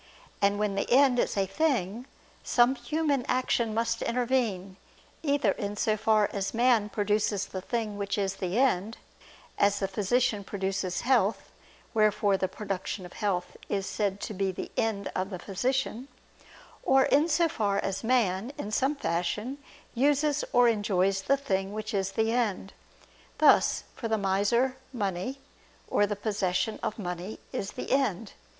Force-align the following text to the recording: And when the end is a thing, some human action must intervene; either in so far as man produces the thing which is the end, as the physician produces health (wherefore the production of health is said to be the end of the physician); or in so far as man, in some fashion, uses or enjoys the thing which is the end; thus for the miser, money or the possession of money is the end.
And 0.41 0.57
when 0.57 0.73
the 0.73 0.91
end 0.91 1.19
is 1.19 1.37
a 1.37 1.45
thing, 1.45 2.07
some 2.43 2.73
human 2.73 3.23
action 3.27 3.71
must 3.71 4.01
intervene; 4.01 4.77
either 5.21 5.51
in 5.51 5.75
so 5.77 5.95
far 5.95 6.27
as 6.33 6.55
man 6.55 6.89
produces 6.89 7.45
the 7.45 7.61
thing 7.61 7.99
which 7.99 8.17
is 8.17 8.37
the 8.37 8.57
end, 8.57 8.97
as 9.59 9.77
the 9.77 9.87
physician 9.87 10.43
produces 10.43 11.01
health 11.01 11.51
(wherefore 11.93 12.35
the 12.35 12.47
production 12.47 13.05
of 13.05 13.13
health 13.13 13.55
is 13.69 13.85
said 13.85 14.19
to 14.21 14.33
be 14.33 14.51
the 14.51 14.71
end 14.75 15.11
of 15.15 15.29
the 15.29 15.37
physician); 15.37 16.07
or 16.81 17.03
in 17.03 17.29
so 17.29 17.47
far 17.47 17.77
as 17.77 18.03
man, 18.03 18.51
in 18.57 18.71
some 18.71 18.95
fashion, 18.95 19.59
uses 19.93 20.43
or 20.51 20.67
enjoys 20.67 21.21
the 21.21 21.37
thing 21.37 21.73
which 21.73 21.93
is 21.93 22.13
the 22.13 22.31
end; 22.31 22.73
thus 23.37 23.83
for 23.95 24.07
the 24.07 24.17
miser, 24.17 24.77
money 24.91 25.37
or 25.87 26.07
the 26.07 26.15
possession 26.15 26.79
of 26.81 26.97
money 26.97 27.37
is 27.53 27.73
the 27.73 27.91
end. 27.91 28.33